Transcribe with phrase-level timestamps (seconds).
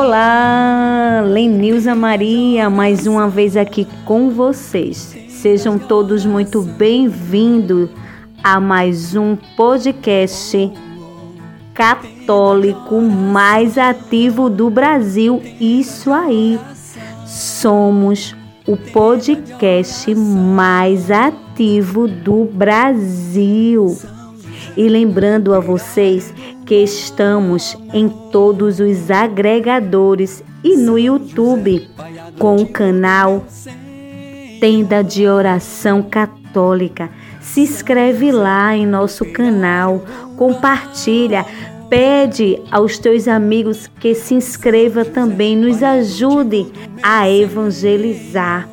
[0.00, 5.16] Olá, Lenilza Maria, mais uma vez aqui com vocês.
[5.28, 7.90] Sejam todos muito bem-vindos
[8.40, 10.70] a mais um podcast
[11.74, 15.42] católico mais ativo do Brasil.
[15.60, 16.60] Isso aí.
[17.26, 18.36] Somos
[18.68, 23.98] o podcast mais ativo do Brasil.
[24.76, 26.32] E lembrando a vocês
[26.68, 31.88] que estamos em todos os agregadores e no YouTube
[32.38, 33.42] com o canal
[34.60, 37.08] Tenda de Oração Católica.
[37.40, 40.04] Se inscreve lá em nosso canal,
[40.36, 41.46] compartilha,
[41.88, 46.70] pede aos teus amigos que se inscreva também, nos ajude
[47.02, 48.68] a evangelizar.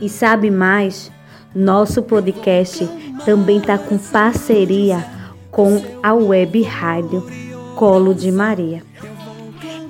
[0.00, 1.10] E sabe mais?
[1.52, 2.88] Nosso podcast
[3.24, 5.13] também está com parceria
[5.54, 7.24] com a web rádio
[7.76, 8.82] Colo de Maria.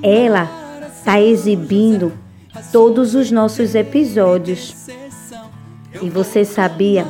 [0.03, 0.49] Ela
[0.95, 2.13] está exibindo
[2.71, 4.89] todos os nossos episódios.
[6.03, 7.07] E você sabia,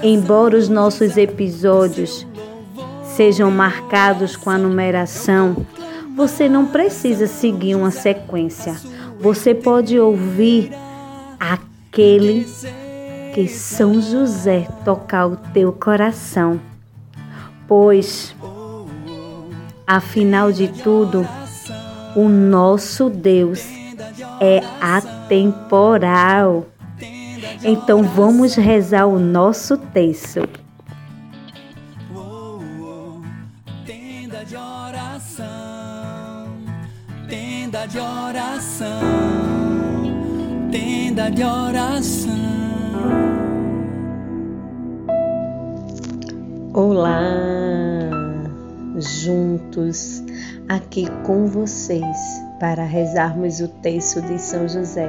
[0.00, 2.24] embora os nossos episódios
[3.16, 5.56] sejam marcados com a numeração,
[6.16, 8.76] você não precisa seguir uma sequência.
[9.18, 10.70] Você pode ouvir
[11.40, 12.46] aquele
[13.34, 16.60] que São José tocar o teu coração
[17.68, 18.34] pois,
[19.86, 21.28] afinal de tudo,
[22.16, 23.62] o nosso Deus
[24.40, 26.66] é atemporal.
[27.62, 30.48] Então vamos rezar o nosso texto.
[33.84, 35.46] Tenda de oração,
[37.28, 39.00] tenda de oração,
[40.70, 42.37] tenda de oração.
[46.74, 48.10] Olá,
[48.98, 50.22] juntos
[50.68, 52.16] aqui com vocês
[52.60, 55.08] para rezarmos o texto de São José.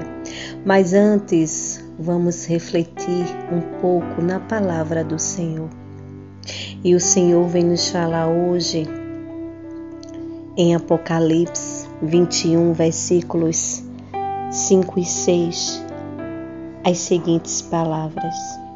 [0.66, 5.70] Mas antes, vamos refletir um pouco na palavra do Senhor.
[6.82, 8.88] E o Senhor vem nos falar hoje
[10.56, 13.84] em Apocalipse 21, versículos
[14.50, 15.86] 5 e 6,
[16.86, 18.69] as seguintes palavras.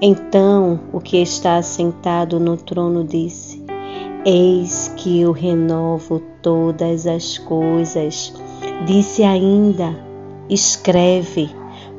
[0.00, 3.64] Então o que está assentado no trono disse:
[4.24, 8.32] Eis que eu renovo todas as coisas.
[8.86, 9.96] Disse ainda:
[10.48, 11.50] Escreve,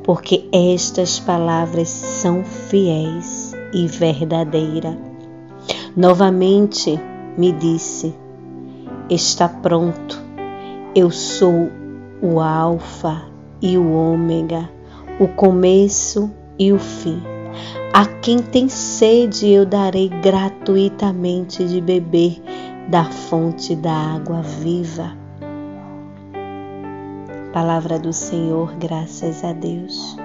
[0.02, 4.96] porque estas palavras são fiéis e verdadeiras.
[5.94, 6.98] Novamente
[7.36, 8.14] me disse:
[9.10, 10.18] Está pronto.
[10.94, 11.68] Eu sou
[12.22, 13.24] o Alfa
[13.60, 14.70] e o Ômega,
[15.20, 17.39] o começo e o fim.
[17.92, 22.40] A quem tem sede, eu darei gratuitamente de beber
[22.88, 25.10] da fonte da água viva.
[27.52, 30.16] Palavra do Senhor, graças a Deus.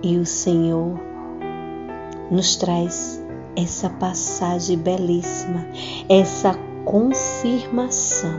[0.00, 0.96] E o Senhor
[2.30, 3.20] nos traz
[3.56, 5.66] essa passagem belíssima,
[6.08, 6.54] essa
[6.84, 8.38] confirmação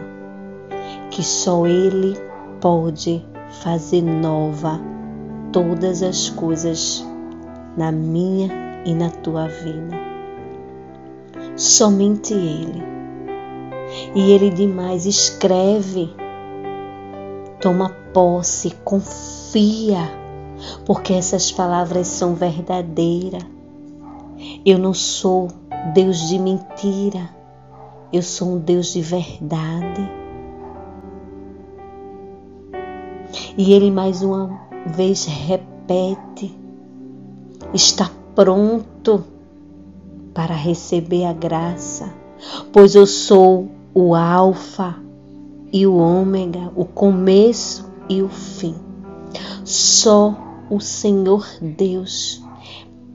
[1.12, 2.18] que só Ele
[2.62, 3.26] pode
[3.62, 4.80] fazer nova
[5.52, 7.06] todas as coisas
[7.76, 8.50] na minha
[8.86, 9.96] e na tua vida.
[11.56, 12.84] Somente Ele.
[14.14, 16.10] E Ele demais escreve,
[17.62, 20.12] toma posse, confia,
[20.86, 23.46] porque essas palavras são verdadeiras.
[24.66, 25.48] Eu não sou
[25.94, 27.30] Deus de mentira,
[28.12, 30.12] eu sou um Deus de verdade.
[33.58, 36.56] E Ele mais uma vez repete:
[37.74, 39.24] está pronto
[40.34, 42.14] para receber a graça,
[42.72, 44.96] pois eu sou o Alfa
[45.74, 48.76] e o Ômega, o começo e o fim.
[49.64, 50.36] Só
[50.70, 52.44] o Senhor Deus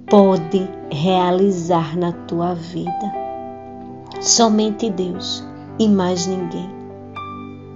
[0.07, 3.13] pode realizar na tua vida.
[4.21, 5.45] Somente Deus
[5.79, 6.69] e mais ninguém.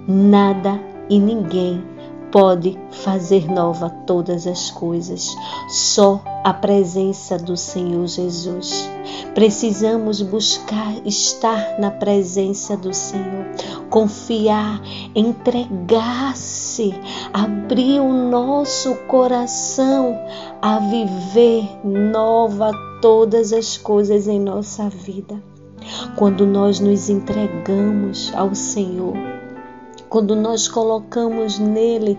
[0.06, 0.78] Nada
[1.08, 1.82] e ninguém
[2.30, 5.34] pode fazer nova todas as coisas.
[5.68, 8.88] Só a presença do Senhor Jesus.
[9.34, 13.46] Precisamos buscar estar na presença do Senhor,
[13.90, 14.80] confiar,
[15.14, 16.94] entregar-se,
[17.32, 20.18] abrir o nosso coração
[20.62, 22.70] a viver nova
[23.02, 25.40] todas as coisas em nossa vida.
[26.16, 29.35] Quando nós nos entregamos ao Senhor,
[30.08, 32.18] quando nós colocamos nele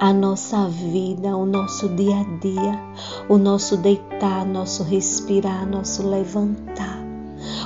[0.00, 2.80] a nossa vida, o nosso dia a dia,
[3.28, 6.98] o nosso deitar, nosso respirar, nosso levantar.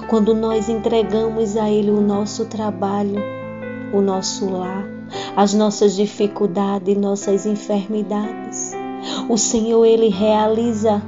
[0.09, 3.21] Quando nós entregamos a ele o nosso trabalho,
[3.93, 4.85] o nosso lar,
[5.37, 8.73] as nossas dificuldades, nossas enfermidades.
[9.29, 11.03] O Senhor, Ele realiza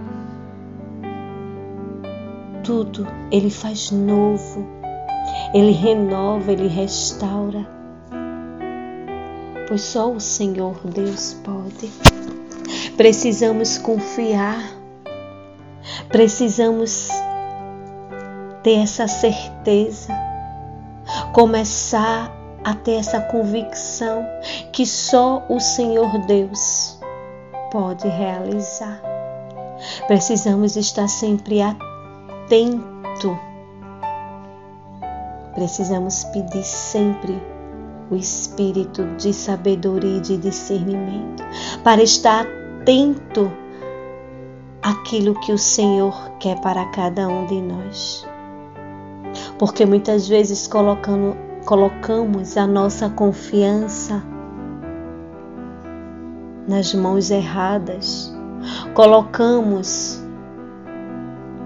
[2.63, 4.67] tudo, Ele faz novo,
[5.53, 7.84] Ele renova, Ele restaura.
[9.75, 11.91] Pois só o Senhor Deus pode.
[12.97, 14.63] Precisamos confiar,
[16.09, 17.09] precisamos
[18.63, 20.13] ter essa certeza,
[21.33, 22.33] começar
[22.63, 24.25] a ter essa convicção
[24.71, 26.97] que só o Senhor Deus
[27.73, 29.03] pode realizar.
[30.07, 33.37] Precisamos estar sempre atento.
[35.53, 37.54] Precisamos pedir sempre
[38.11, 41.43] o espírito de sabedoria e de discernimento
[41.83, 42.47] para estar
[42.85, 43.51] atento
[44.83, 48.27] àquilo que o Senhor quer para cada um de nós.
[49.59, 51.35] Porque muitas vezes colocando,
[51.65, 54.23] colocamos a nossa confiança
[56.69, 58.35] nas mãos erradas,
[58.93, 60.23] colocamos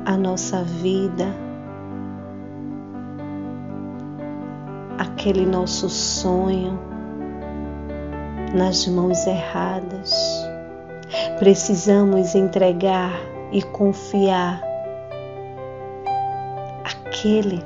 [0.04, 1.26] a nossa vida,
[5.18, 6.78] aquele nosso sonho
[8.54, 10.12] nas mãos erradas.
[11.40, 13.18] Precisamos entregar
[13.50, 14.62] e confiar
[16.84, 17.60] aquele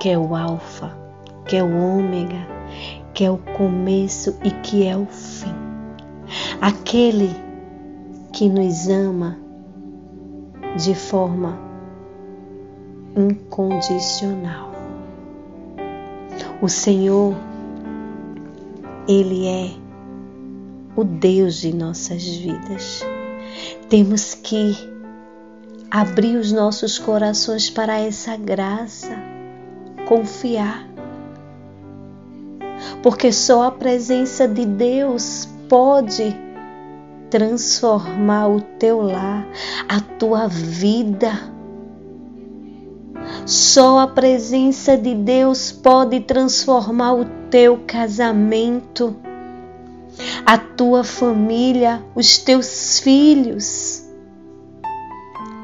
[0.00, 0.92] que é o Alfa,
[1.46, 2.44] que é o Ômega,
[3.14, 5.54] que é o começo e que é o fim.
[6.60, 7.30] Aquele
[8.32, 9.36] que nos ama
[10.76, 11.56] de forma
[13.16, 14.69] incondicional.
[16.62, 17.34] O Senhor,
[19.08, 19.70] Ele é
[20.94, 23.02] o Deus de nossas vidas.
[23.88, 24.76] Temos que
[25.90, 29.10] abrir os nossos corações para essa graça
[30.06, 30.86] confiar.
[33.02, 36.36] Porque só a presença de Deus pode
[37.30, 39.46] transformar o teu lar,
[39.88, 41.59] a tua vida.
[43.46, 49.16] Só a presença de Deus pode transformar o teu casamento,
[50.44, 54.04] a tua família, os teus filhos,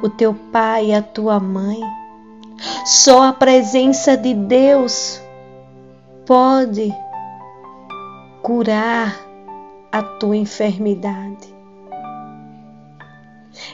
[0.02, 1.81] o teu pai, a tua mãe.
[2.84, 5.20] Só a presença de Deus
[6.25, 6.93] pode
[8.43, 9.17] curar
[9.93, 11.55] a tua enfermidade.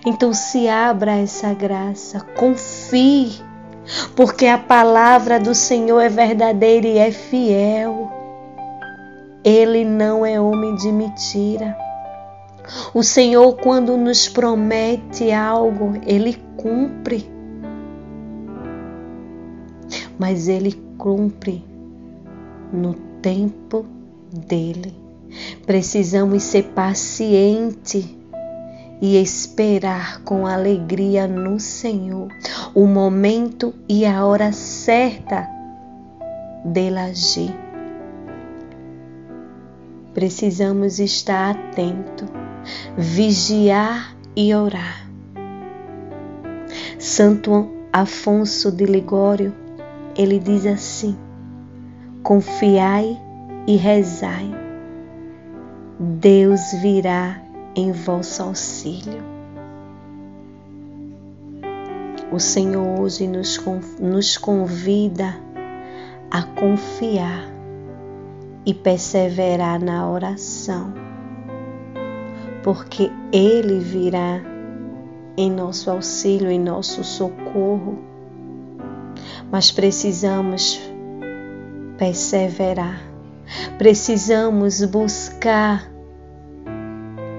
[0.04, 3.40] Então se abra essa graça, confie,
[4.14, 8.10] porque a palavra do Senhor é verdadeira e é fiel.
[9.44, 11.76] Ele não é homem de mentira.
[12.94, 17.32] O Senhor, quando nos promete algo, ele cumpre
[20.22, 21.64] mas ele cumpre
[22.72, 23.84] no tempo
[24.30, 24.94] dele.
[25.66, 28.06] Precisamos ser pacientes
[29.02, 32.28] e esperar com alegria no Senhor
[32.72, 35.48] o momento e a hora certa
[36.64, 37.52] dele agir.
[40.14, 42.26] Precisamos estar atento,
[42.96, 45.08] vigiar e orar.
[46.96, 49.52] Santo Afonso de Ligório
[50.16, 51.16] ele diz assim:
[52.22, 53.20] confiai
[53.66, 54.48] e rezai,
[55.98, 57.42] Deus virá
[57.74, 59.22] em vosso auxílio.
[62.32, 63.60] O Senhor hoje nos,
[64.00, 65.36] nos convida
[66.30, 67.46] a confiar
[68.64, 70.94] e perseverar na oração,
[72.62, 74.40] porque Ele virá
[75.36, 78.12] em nosso auxílio, em nosso socorro
[79.52, 80.80] mas precisamos
[81.98, 83.02] perseverar,
[83.76, 85.91] precisamos buscar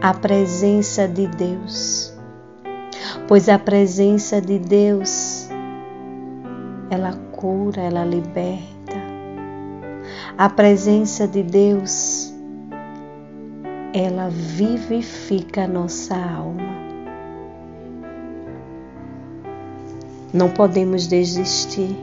[0.03, 2.13] a presença de Deus,
[3.25, 5.47] pois a presença de Deus
[6.89, 8.97] ela cura, ela liberta.
[10.37, 12.33] A presença de Deus
[13.93, 16.83] ela vivifica a nossa alma.
[20.33, 21.95] Não podemos desistir.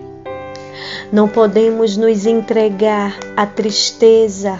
[1.13, 4.59] Não podemos nos entregar à tristeza,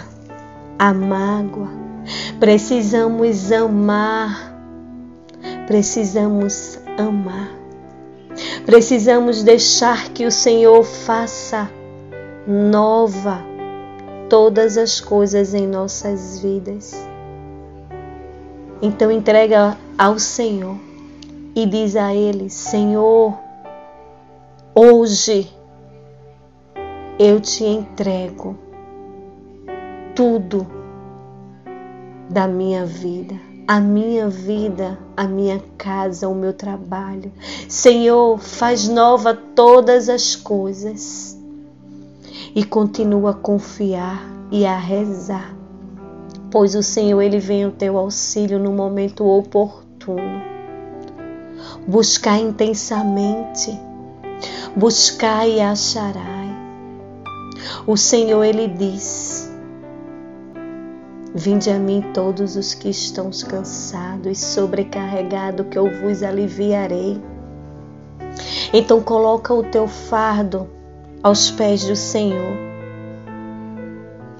[0.77, 1.80] à mágoa.
[2.39, 4.53] Precisamos amar.
[5.67, 7.51] Precisamos amar.
[8.65, 11.69] Precisamos deixar que o Senhor faça
[12.47, 13.43] nova
[14.29, 16.95] todas as coisas em nossas vidas.
[18.81, 20.77] Então entrega ao Senhor
[21.55, 23.37] e diz a Ele: Senhor,
[24.73, 25.51] Hoje
[27.19, 28.57] eu te entrego
[30.15, 30.65] tudo
[32.31, 33.35] da minha vida,
[33.67, 37.29] a minha vida, a minha casa, o meu trabalho.
[37.67, 41.37] Senhor, faz nova todas as coisas.
[42.55, 45.53] E continua a confiar e a rezar,
[46.49, 50.41] pois o Senhor ele vem ao teu auxílio no momento oportuno.
[51.85, 53.77] Buscar intensamente,
[54.75, 56.51] buscar e acharás.
[57.85, 59.50] O Senhor ele diz:
[61.33, 67.21] Vinde a mim todos os que estão cansados e sobrecarregados, que eu vos aliviarei.
[68.73, 70.67] Então coloca o teu fardo
[71.23, 72.57] aos pés do Senhor,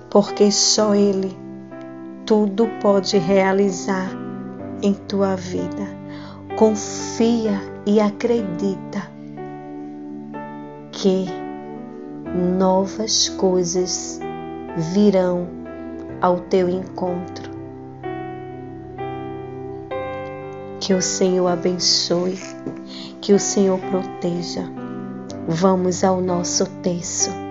[0.10, 1.38] porque só Ele
[2.26, 4.10] tudo pode realizar
[4.82, 5.88] em tua vida.
[6.58, 9.02] Confia e acredita
[10.92, 11.26] que
[12.60, 14.20] novas coisas
[14.94, 15.61] virão
[16.22, 17.50] ao teu encontro.
[20.80, 22.40] Que o Senhor abençoe,
[23.20, 24.64] que o Senhor proteja.
[25.48, 27.51] Vamos ao nosso texto.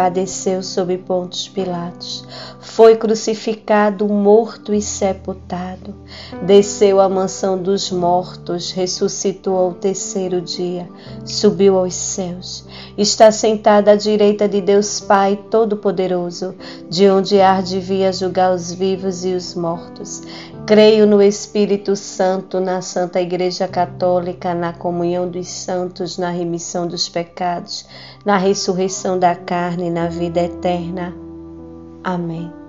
[0.00, 2.24] padeceu sob Pontos Pilatos,
[2.58, 5.94] foi crucificado, morto e sepultado,
[6.42, 10.88] desceu à mansão dos mortos, ressuscitou ao terceiro dia,
[11.26, 12.64] subiu aos céus,
[12.96, 16.54] está sentado à direita de Deus Pai Todo-Poderoso,
[16.88, 20.22] de onde há de vir julgar os vivos e os mortos.
[20.70, 27.08] Creio no Espírito Santo, na Santa Igreja Católica, na comunhão dos santos, na remissão dos
[27.08, 27.84] pecados,
[28.24, 31.12] na ressurreição da carne na vida eterna.
[32.04, 32.59] Amém.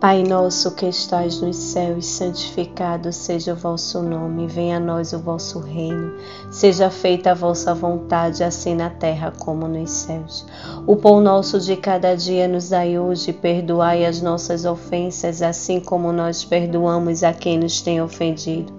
[0.00, 5.18] Pai nosso que estais nos céus, santificado seja o vosso nome, venha a nós o
[5.18, 6.12] vosso reino,
[6.50, 10.44] seja feita a vossa vontade, assim na terra como nos céus.
[10.86, 16.12] O pão nosso de cada dia nos dai hoje, perdoai as nossas ofensas, assim como
[16.12, 18.70] nós perdoamos a quem nos tem ofendido.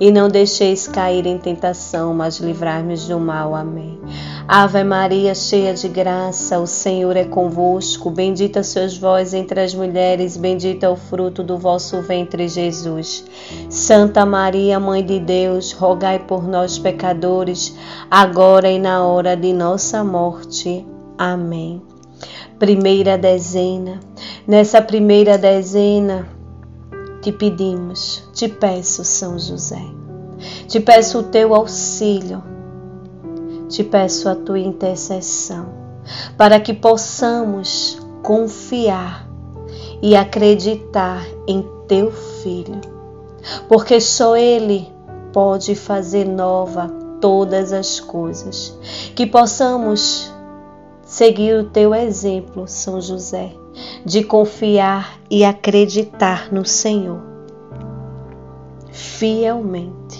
[0.00, 3.54] E não deixeis cair em tentação, mas livrai-nos do mal.
[3.54, 4.00] Amém.
[4.48, 10.36] Ave Maria, cheia de graça, o Senhor é convosco, bendita sois vós entre as mulheres,
[10.36, 13.24] bendita bendito é o fruto do vosso ventre, Jesus.
[13.68, 17.76] Santa Maria, Mãe de Deus, rogai por nós, pecadores,
[18.10, 20.86] agora e na hora de nossa morte.
[21.18, 21.82] Amém.
[22.58, 23.98] Primeira dezena.
[24.46, 26.28] Nessa primeira dezena,
[27.20, 29.82] te pedimos, te peço, São José,
[30.66, 32.42] te peço o teu auxílio,
[33.68, 35.66] te peço a tua intercessão,
[36.36, 39.29] para que possamos confiar
[40.02, 42.80] e acreditar em teu filho,
[43.68, 44.88] porque só ele
[45.32, 46.88] pode fazer nova
[47.20, 48.76] todas as coisas.
[49.14, 50.32] Que possamos
[51.04, 53.52] seguir o teu exemplo, São José,
[54.04, 57.30] de confiar e acreditar no Senhor
[58.92, 60.19] fielmente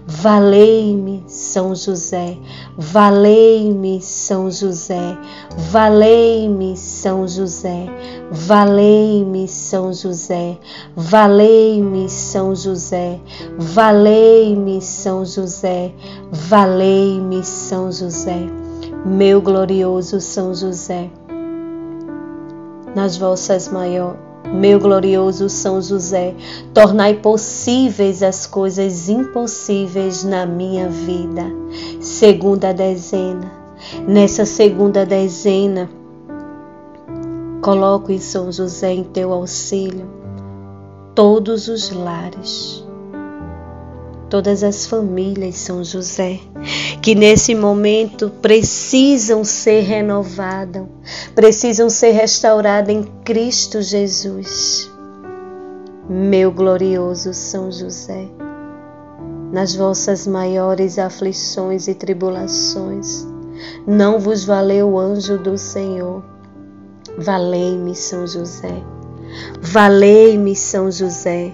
[0.13, 2.37] Valei-me, São José.
[2.77, 5.17] Valei-me, São José.
[5.71, 7.87] Valei-me, São José.
[8.29, 10.59] Valei-me, São José.
[10.95, 13.19] Valei-me, São José.
[13.57, 15.93] Valei-me, São José.
[16.31, 18.47] Valei-me, São José.
[19.05, 21.09] Meu glorioso São José
[22.93, 24.30] nas vossas maiores.
[24.53, 26.35] Meu glorioso São José,
[26.73, 31.43] tornai possíveis as coisas impossíveis na minha vida.
[31.99, 33.51] Segunda dezena.
[34.07, 35.89] Nessa segunda dezena,
[37.61, 40.21] coloco em São José em teu auxílio
[41.15, 42.85] todos os lares,
[44.31, 46.39] todas as famílias São José,
[47.01, 50.85] que nesse momento precisam ser renovadas,
[51.35, 54.89] precisam ser restauradas em Cristo Jesus.
[56.09, 58.25] Meu glorioso São José,
[59.51, 63.27] nas vossas maiores aflições e tribulações,
[63.85, 66.23] não vos valeu o anjo do Senhor.
[67.17, 68.81] Valei-me, São José.
[69.61, 71.53] Valei-me, São José.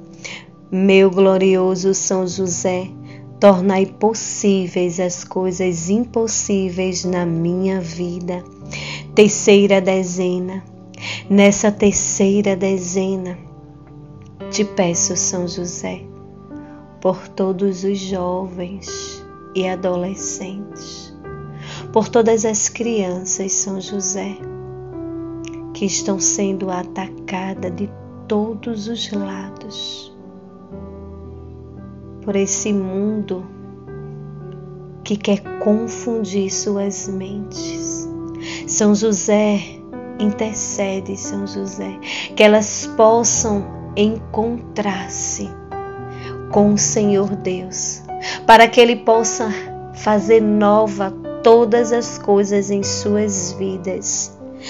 [0.73, 2.89] Meu glorioso São José,
[3.41, 8.41] tornai possíveis as coisas impossíveis na minha vida.
[9.13, 10.63] Terceira dezena.
[11.29, 13.37] Nessa terceira dezena,
[14.49, 16.03] te peço, São José,
[17.01, 19.21] por todos os jovens
[19.53, 21.13] e adolescentes,
[21.91, 24.37] por todas as crianças, São José,
[25.73, 27.89] que estão sendo atacadas de
[28.25, 30.10] todos os lados
[32.23, 33.45] por esse mundo
[35.03, 38.07] que quer confundir suas mentes.
[38.67, 39.59] São José,
[40.19, 41.99] intercede, São José,
[42.35, 45.49] que elas possam encontrar-se
[46.51, 48.01] com o Senhor Deus,
[48.45, 49.49] para que Ele possa
[49.95, 51.11] fazer nova
[51.43, 54.40] todas as coisas em suas vidas.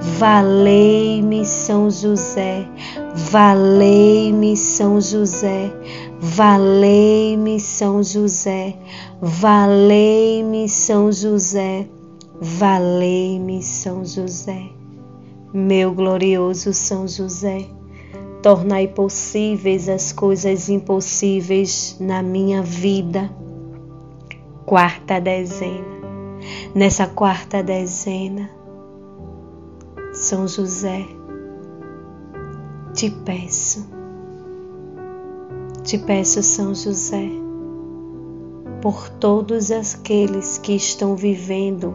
[0.00, 2.66] valei-me, São José,
[3.14, 5.72] valei-me, São José,
[6.20, 8.76] valei-me, São José,
[9.20, 11.86] valei-me, São José,
[12.40, 14.70] valei-me, São José.
[15.52, 17.66] Meu glorioso São José,
[18.40, 23.30] tornai possíveis as coisas impossíveis na minha vida.
[24.64, 26.00] Quarta dezena.
[26.74, 28.48] Nessa quarta dezena,
[30.12, 31.06] São José,
[32.92, 33.88] te peço,
[35.84, 37.30] te peço, São José,
[38.82, 41.94] por todos aqueles que estão vivendo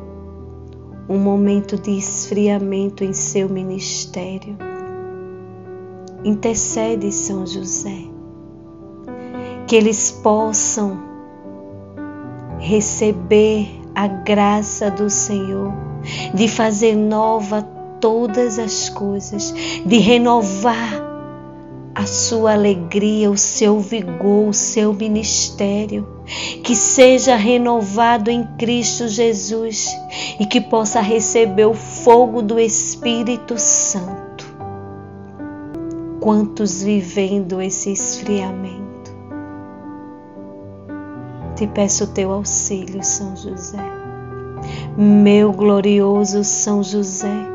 [1.10, 4.58] um momento de esfriamento em seu ministério.
[6.24, 8.00] Intercede, São José,
[9.68, 10.98] que eles possam
[12.60, 15.74] receber a graça do Senhor
[16.34, 17.75] de fazer nova
[18.06, 19.52] todas as coisas,
[19.84, 21.04] de renovar
[21.96, 26.08] a sua alegria, o seu vigor, o seu ministério,
[26.64, 29.88] que seja renovado em Cristo Jesus
[30.40, 34.46] e que possa receber o fogo do Espírito Santo.
[36.20, 39.16] Quantos vivendo esse esfriamento?
[41.56, 43.84] Te peço o teu auxílio, São José.
[44.96, 47.55] Meu glorioso São José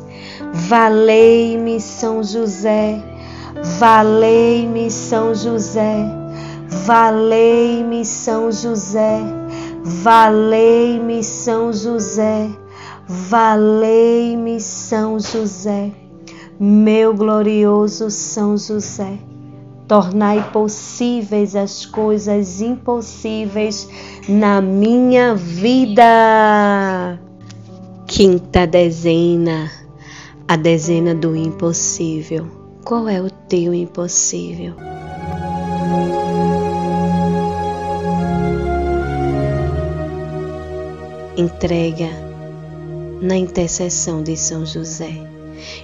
[0.53, 3.01] Valei-me, São José,
[3.79, 6.05] valei-me, São José,
[6.85, 9.21] valei-me, São José,
[9.81, 12.49] valei-me, São José,
[13.07, 15.91] valei-me, São José,
[16.59, 19.19] meu glorioso São José.
[19.87, 23.87] Tornai possíveis as coisas impossíveis
[24.27, 27.19] na minha vida.
[28.05, 29.80] Quinta dezena
[30.51, 32.45] A dezena do impossível.
[32.83, 34.73] Qual é o teu impossível?
[41.37, 42.09] Entrega
[43.21, 45.25] na intercessão de São José.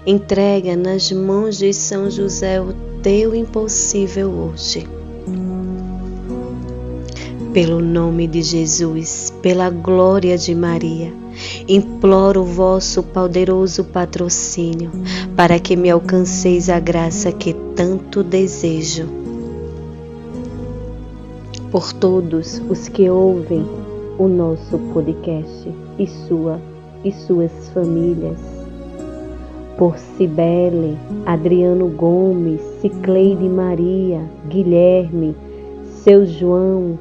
[0.05, 4.85] Entrega nas mãos de São José o teu impossível hoje.
[7.53, 11.13] Pelo nome de Jesus, pela glória de Maria,
[11.67, 14.91] imploro o vosso poderoso patrocínio
[15.35, 19.07] para que me alcanceis a graça que tanto desejo.
[21.71, 23.65] Por todos os que ouvem
[24.17, 26.59] o nosso podcast e sua
[27.03, 28.37] e suas famílias.
[29.77, 35.35] Por Cibele, Adriano Gomes, Cicleide Maria, Guilherme,
[36.03, 36.97] seu João,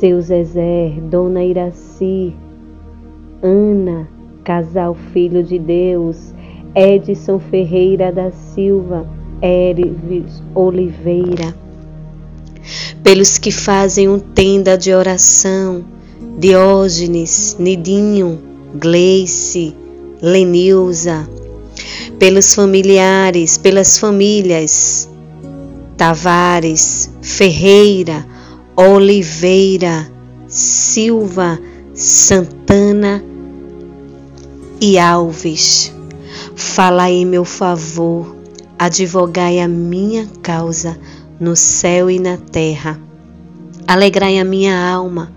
[0.00, 2.34] seu Zezé, Dona Iraci,
[3.42, 4.06] Ana,
[4.44, 6.34] Casal Filho de Deus,
[6.74, 9.08] Edson Ferreira da Silva,
[9.42, 11.54] Erives Oliveira.
[13.02, 15.82] Pelos que fazem um tenda de oração,
[16.38, 18.38] Diógenes, Nidinho,
[18.74, 19.74] Gleice,
[20.20, 21.26] Lenilza,
[22.18, 25.08] pelos familiares, pelas famílias
[25.96, 28.24] Tavares, Ferreira,
[28.76, 30.06] Oliveira,
[30.46, 31.58] Silva,
[31.94, 33.29] Santana
[34.80, 35.92] e Alves.
[36.56, 38.34] Falai em meu favor,
[38.78, 40.98] advogai a minha causa
[41.38, 42.98] no céu e na terra.
[43.86, 45.30] Alegrai a minha alma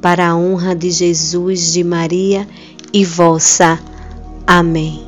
[0.00, 2.46] para a honra de Jesus, de Maria
[2.92, 3.78] e vossa.
[4.46, 5.04] Amém.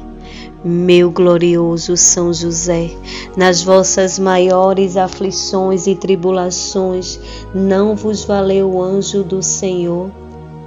[0.64, 2.90] Meu glorioso São José,
[3.36, 7.20] nas vossas maiores aflições e tribulações,
[7.54, 10.10] não vos valeu o anjo do Senhor?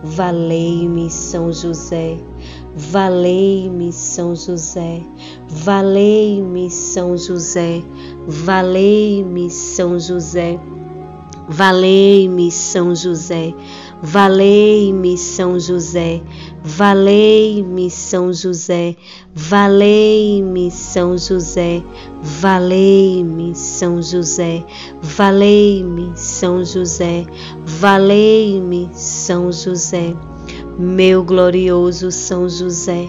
[0.02, 2.18] Valei-me, São José.
[2.76, 5.02] Valei-me, São José.
[5.50, 7.84] Valei-me, São José.
[8.26, 10.58] Valei-me, São José.
[11.50, 13.54] Valei-me, São José.
[14.02, 16.22] Valei-me, São José.
[16.64, 18.96] Valei-me, São José.
[19.36, 21.84] Valei-me, São José.
[22.24, 24.64] Valei-me, São José.
[25.02, 27.28] Valei-me, São José.
[27.66, 30.16] Valei-me, São José.
[30.78, 33.08] Meu glorioso São José,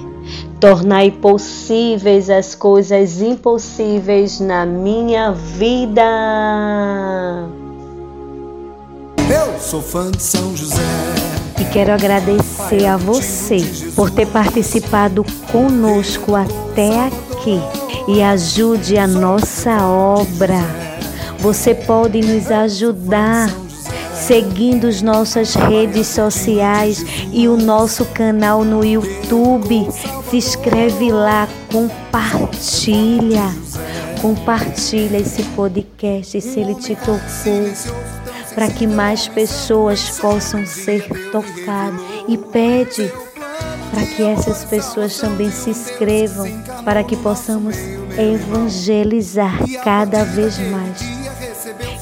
[0.60, 6.02] tornai possíveis as coisas impossíveis na minha vida.
[9.16, 10.82] Eu sou fã de São José.
[11.60, 13.58] E quero agradecer a você
[13.94, 17.60] por ter participado conosco até aqui
[18.08, 20.60] e ajude a nossa obra.
[21.38, 23.48] Você pode nos ajudar
[24.26, 29.88] seguindo as nossas redes sociais e o nosso canal no YouTube.
[30.30, 33.52] Se inscreve lá, compartilha.
[34.20, 37.18] Compartilha esse podcast se ele te tocou
[38.54, 42.00] para que mais pessoas possam ser tocadas.
[42.28, 43.12] E pede
[43.90, 46.48] para que essas pessoas também se inscrevam,
[46.84, 47.76] para que possamos
[48.16, 51.00] evangelizar cada vez mais.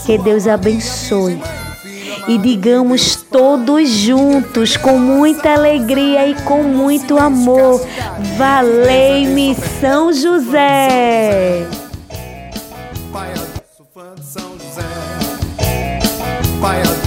[0.04, 1.40] Que Deus abençoe.
[2.30, 7.84] E digamos todos juntos, com muita alegria e com muito amor:
[8.38, 11.66] Valei-me São José!